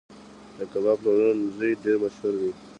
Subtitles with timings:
[0.57, 2.51] د کباب پلورنځي ډیر مشهور دي